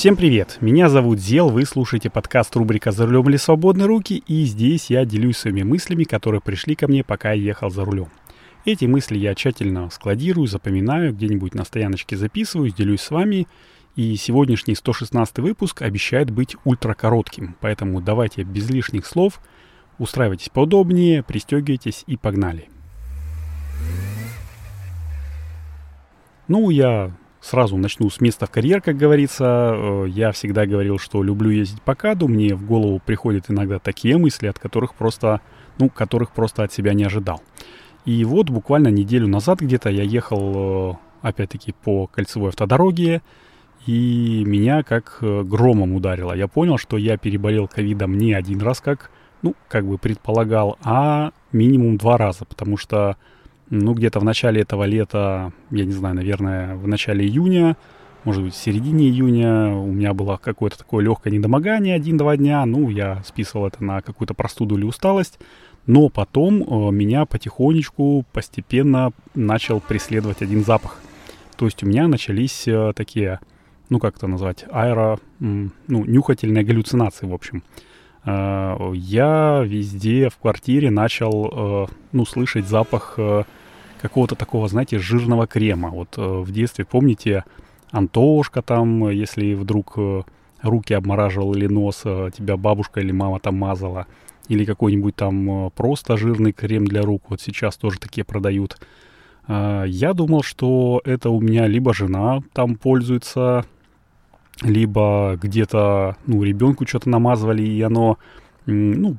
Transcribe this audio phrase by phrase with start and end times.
[0.00, 0.56] Всем привет!
[0.62, 5.04] Меня зовут Зел, вы слушаете подкаст рубрика «За рулем или свободные руки» и здесь я
[5.04, 8.08] делюсь своими мыслями, которые пришли ко мне, пока я ехал за рулем.
[8.64, 13.46] Эти мысли я тщательно складирую, запоминаю, где-нибудь на стояночке записываю, делюсь с вами.
[13.94, 19.38] И сегодняшний 116 выпуск обещает быть ультракоротким, поэтому давайте без лишних слов,
[19.98, 22.70] устраивайтесь поудобнее, пристегивайтесь и погнали.
[26.48, 29.72] Ну, я Сразу начну с места в карьер, как говорится.
[29.74, 32.28] Э, я всегда говорил, что люблю ездить по каду.
[32.28, 35.40] Мне в голову приходят иногда такие мысли, от которых просто,
[35.78, 37.42] ну, которых просто от себя не ожидал.
[38.04, 43.22] И вот буквально неделю назад где-то я ехал, э, опять-таки, по кольцевой автодороге,
[43.86, 46.34] и меня как э, громом ударило.
[46.34, 49.10] Я понял, что я переболел ковидом не один раз, как,
[49.40, 53.16] ну, как бы предполагал, а минимум два раза, потому что
[53.70, 57.76] ну, где-то в начале этого лета, я не знаю, наверное, в начале июня,
[58.24, 62.66] может быть, в середине июня у меня было какое-то такое легкое недомогание один-два дня.
[62.66, 65.38] Ну, я списывал это на какую-то простуду или усталость.
[65.86, 71.00] Но потом э, меня потихонечку, постепенно начал преследовать один запах.
[71.56, 73.40] То есть у меня начались э, такие,
[73.88, 77.62] ну, как это назвать, аэро, ну, нюхательные галлюцинации, в общем.
[78.26, 83.44] Э, я везде в квартире начал, э, ну, слышать запах э,
[84.00, 85.90] какого-то такого, знаете, жирного крема.
[85.90, 87.44] Вот э, в детстве, помните,
[87.90, 90.22] Антошка там, если вдруг э,
[90.62, 94.06] руки обмораживал или нос, э, тебя бабушка или мама там мазала.
[94.48, 97.22] Или какой-нибудь там просто жирный крем для рук.
[97.28, 98.78] Вот сейчас тоже такие продают.
[99.46, 103.64] Я думал, что это у меня либо жена там пользуется,
[104.62, 108.18] либо где-то, ну, ребенку что-то намазывали, и оно,
[108.66, 109.16] ну,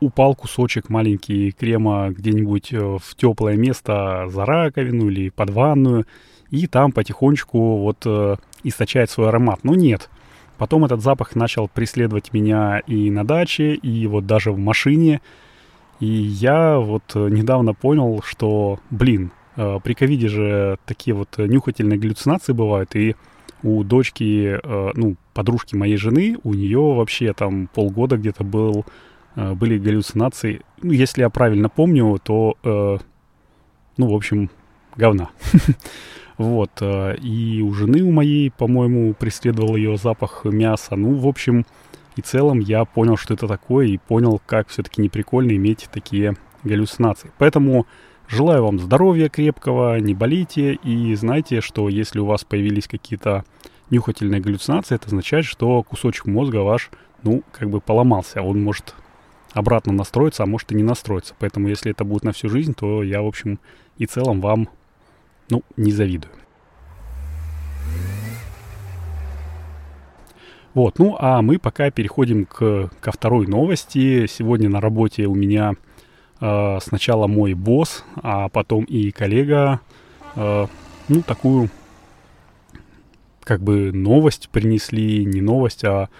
[0.00, 6.06] упал кусочек маленький крема где-нибудь э, в теплое место за раковину или под ванную,
[6.50, 9.60] и там потихонечку вот э, источает свой аромат.
[9.64, 10.10] Но нет.
[10.58, 15.20] Потом этот запах начал преследовать меня и на даче, и вот даже в машине.
[16.00, 21.98] И я вот э, недавно понял, что, блин, э, при ковиде же такие вот нюхательные
[21.98, 23.16] галлюцинации бывают, и
[23.62, 28.84] у дочки, э, ну, подружки моей жены, у нее вообще там полгода где-то был
[29.36, 30.62] были галлюцинации.
[30.82, 32.98] Ну, если я правильно помню, то, э,
[33.96, 34.50] ну, в общем,
[34.96, 35.30] говна.
[36.38, 36.70] Вот.
[36.82, 40.94] Э, и у жены у моей, по-моему, преследовал ее запах мяса.
[40.94, 41.64] Ну, в общем
[42.16, 47.30] и целом я понял, что это такое, и понял, как все-таки неприкольно иметь такие галлюцинации.
[47.38, 47.86] Поэтому
[48.28, 53.44] желаю вам здоровья крепкого, не болейте, и знайте, что если у вас появились какие-то
[53.90, 56.90] нюхательные галлюцинации, это означает, что кусочек мозга ваш,
[57.22, 58.42] ну, как бы поломался.
[58.42, 58.94] Он может
[59.56, 61.34] обратно настроиться, а может и не настроиться.
[61.38, 63.58] Поэтому если это будет на всю жизнь, то я, в общем,
[63.96, 64.68] и целом вам,
[65.48, 66.30] ну, не завидую.
[70.74, 74.26] Вот, ну а мы пока переходим к, ко второй новости.
[74.26, 75.72] Сегодня на работе у меня
[76.38, 79.80] э, сначала мой босс, а потом и коллега,
[80.34, 80.66] э,
[81.08, 81.70] ну, такую
[83.42, 86.10] как бы новость принесли, не новость, а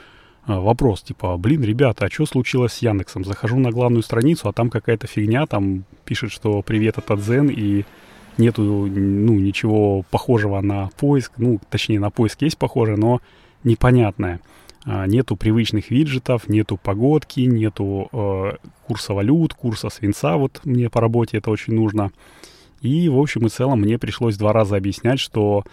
[0.47, 3.25] вопрос, типа, блин, ребята, а что случилось с Яндексом?
[3.25, 7.85] Захожу на главную страницу, а там какая-то фигня, там пишет, что привет от Дзен, и
[8.39, 13.21] нету, ну, ничего похожего на поиск, ну, точнее, на поиск есть похоже, но
[13.65, 14.41] непонятное.
[14.85, 18.53] А, нету привычных виджетов, нету погодки, нету э,
[18.87, 22.13] курса валют, курса свинца, вот мне по работе это очень нужно.
[22.83, 25.65] И, в общем и целом, мне пришлось два раза объяснять, что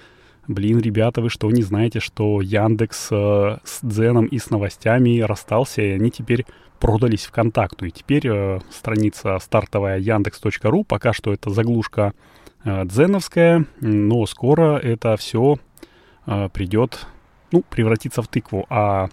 [0.48, 5.82] Блин, ребята, вы что, не знаете, что Яндекс э, с Дзеном и с новостями расстался,
[5.82, 6.46] и они теперь
[6.82, 7.86] продались ВКонтакту.
[7.86, 12.14] И теперь э, страница стартовая яндекс.ру, пока что это заглушка
[12.66, 15.60] э, дзеновская, но скоро это все
[16.26, 17.08] э, придет,
[17.54, 18.66] ну, превратится в тыкву.
[18.70, 19.08] А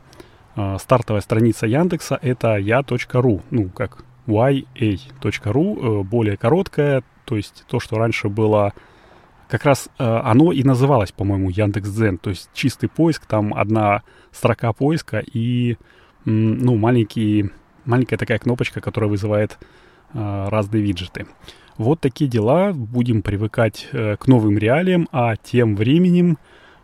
[0.56, 7.78] э, стартовая страница Яндекса это я.ру, ну, как ya.ru, э, более короткая, то есть то,
[7.78, 8.72] что раньше было
[9.50, 12.18] как раз э, оно и называлось, по-моему, Яндекс.Дзен.
[12.18, 15.76] То есть чистый поиск, там одна строка поиска и,
[16.24, 17.50] ну, маленький,
[17.84, 19.58] маленькая такая кнопочка, которая вызывает
[20.14, 21.26] э, разные виджеты.
[21.76, 22.72] Вот такие дела.
[22.72, 26.38] Будем привыкать э, к новым реалиям, а тем временем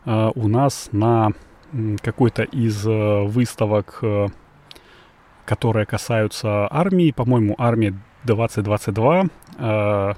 [0.04, 1.32] э, у нас на
[2.02, 4.26] какой-то из э, выставок, э,
[5.44, 9.26] которые касаются армии, по-моему, армия 2022,
[9.58, 10.14] э,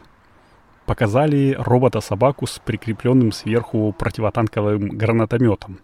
[0.89, 5.81] показали робота-собаку с прикрепленным сверху противотанковым гранатометом.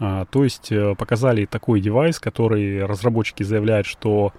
[0.00, 4.32] А, то есть э, показали такой девайс, который разработчики заявляют, что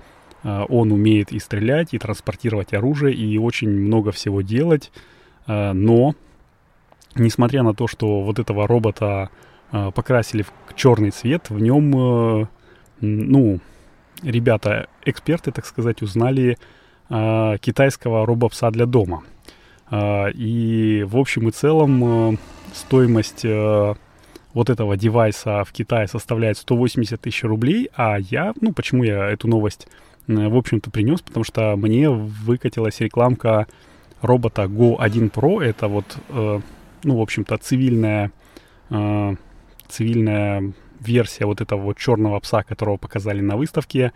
[0.43, 4.91] а, он умеет и стрелять, и транспортировать оружие, и очень много всего делать.
[5.45, 6.15] А, но,
[7.13, 9.29] несмотря на то, что вот этого робота
[9.71, 11.51] э, покрасили в черный цвет.
[11.51, 12.47] В нем, э,
[13.01, 13.59] ну,
[14.23, 16.57] ребята, эксперты, так сказать, узнали
[17.09, 19.23] э, китайского робопса для дома.
[19.91, 22.37] Э, и в общем и целом э,
[22.73, 23.93] стоимость э,
[24.53, 29.47] вот этого девайса в Китае составляет 180 тысяч рублей, а я, ну, почему я эту
[29.47, 29.87] новость,
[30.27, 33.67] э, в общем-то, принес, потому что мне выкатилась рекламка
[34.21, 38.31] робота Go 1 Pro, это вот, ну, в общем-то, цивильная,
[39.87, 44.11] цивильная версия вот этого вот черного пса, которого показали на выставке,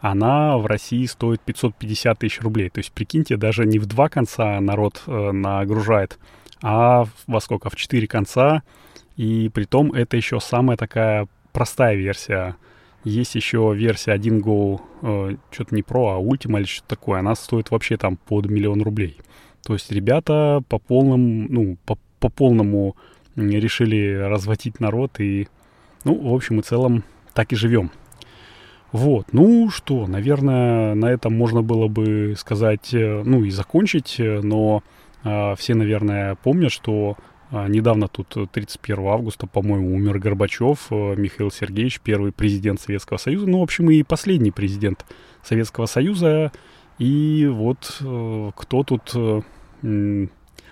[0.00, 2.70] она в России стоит 550 тысяч рублей.
[2.70, 6.18] То есть, прикиньте, даже не в два конца народ э, нагружает,
[6.62, 7.70] а во сколько?
[7.70, 8.62] В четыре конца.
[9.16, 12.56] И при том это еще самая такая простая версия.
[13.04, 17.20] Есть еще версия 1 Go, э, что-то не Pro, а Ultima или что-то такое.
[17.20, 19.18] Она стоит вообще там под миллион рублей.
[19.62, 22.96] То есть ребята по полному, ну, по, по полному
[23.36, 25.48] решили разводить народ и,
[26.04, 27.04] ну, в общем и целом,
[27.34, 27.90] так и живем.
[28.92, 34.40] Вот, ну что, наверное, на этом можно было бы сказать, э, ну и закончить, э,
[34.42, 34.82] но
[35.22, 37.16] э, все, наверное, помнят, что
[37.52, 43.48] э, недавно тут 31 августа, по-моему, умер Горбачев, э, Михаил Сергеевич, первый президент Советского Союза,
[43.48, 45.06] ну, в общем, и последний президент
[45.44, 46.50] Советского Союза,
[46.98, 50.26] и вот э, кто тут э,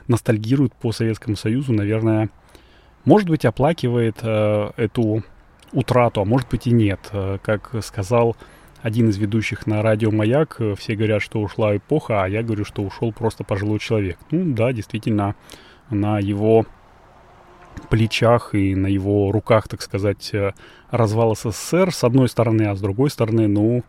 [0.08, 2.30] ностальгирует по Советскому Союзу, наверное,
[3.04, 5.22] может быть, оплакивает э, эту
[5.72, 7.00] утрату, а может быть и нет.
[7.12, 8.36] Э, как сказал
[8.82, 12.64] один из ведущих на радио «Маяк», э, все говорят, что ушла эпоха, а я говорю,
[12.64, 14.18] что ушел просто пожилой человек.
[14.30, 15.34] Ну да, действительно,
[15.90, 16.66] на его
[17.90, 20.52] плечах и на его руках, так сказать, э,
[20.90, 23.82] развал СССР с одной стороны, а с другой стороны, ну,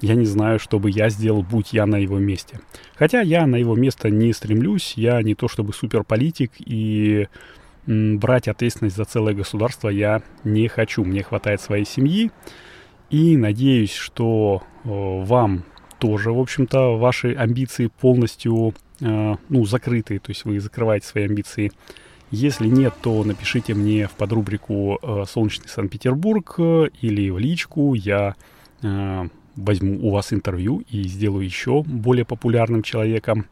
[0.00, 2.60] я не знаю, что бы я сделал, будь я на его месте.
[2.96, 7.28] Хотя я на его место не стремлюсь, я не то чтобы суперполитик, и
[7.86, 11.04] брать ответственность за целое государство я не хочу.
[11.04, 12.30] Мне хватает своей семьи,
[13.10, 15.64] и надеюсь, что э, вам
[15.98, 21.70] тоже, в общем-то, ваши амбиции полностью, э, ну, закрыты, то есть вы закрываете свои амбиции.
[22.30, 28.34] Если нет, то напишите мне в подрубрику э, «Солнечный Санкт-Петербург» или в личку, я
[29.56, 33.46] возьму у вас интервью и сделаю еще более популярным человеком.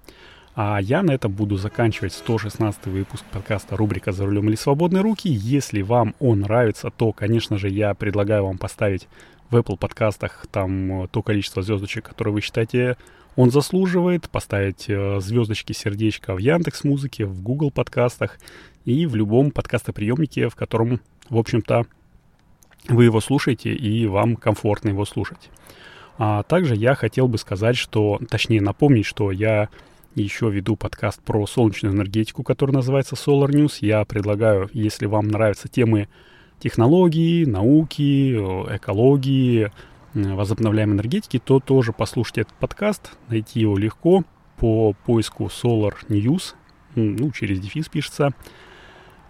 [0.55, 5.29] А я на этом буду заканчивать 116 выпуск подкаста рубрика «За рулем или свободные руки».
[5.29, 9.09] Если вам он нравится, то, конечно же, я предлагаю вам поставить
[9.49, 12.99] в Apple подкастах там э, то количество звездочек, которое вы считаете
[13.35, 18.39] он заслуживает, поставить э, звездочки, сердечко в Яндекс Музыке, в Google подкастах
[18.85, 21.01] и в любом подкастоприемнике, в котором,
[21.31, 21.87] в общем-то,
[22.89, 25.49] вы его слушаете и вам комфортно его слушать.
[26.19, 29.71] А также я хотел бы сказать, что, точнее напомнить, что я
[30.15, 33.79] еще веду подкаст про солнечную энергетику, который называется Solar News.
[33.81, 36.09] Я предлагаю, если вам нравятся темы
[36.59, 38.35] технологии, науки,
[38.77, 39.73] экологии,
[40.15, 43.13] возобновляемой энергетики, то тоже послушайте этот подкаст.
[43.29, 44.25] Найти его легко
[44.59, 46.55] по поиску Solar News.
[46.95, 48.35] Ну, через дефис пишется.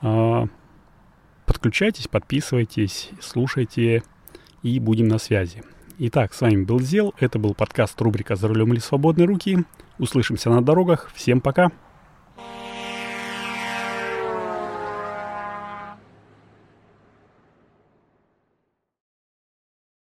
[0.00, 0.46] А,
[1.46, 4.02] подключайтесь, подписывайтесь, слушайте
[4.62, 5.62] и будем на связи.
[5.98, 7.14] Итак, с вами был Зел.
[7.20, 9.64] Это был подкаст рубрика «За рулем или свободные руки».
[9.98, 11.10] Услышимся на дорогах.
[11.14, 11.70] Всем пока!